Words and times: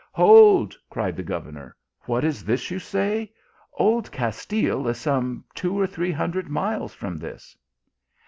"Hold!" 0.13 0.75
cried 0.89 1.15
the 1.15 1.21
governor," 1.21 1.75
what 2.07 2.23
is 2.23 2.43
this 2.43 2.71
you 2.71 2.79
say? 2.79 3.31
Old 3.73 4.11
Castile 4.11 4.87
is 4.87 4.99
some 4.99 5.43
two 5.53 5.79
or 5.79 5.85
three 5.85 6.11
hundred 6.11 6.49
miles 6.49 6.95
from 6.95 7.17
this." 7.17 7.55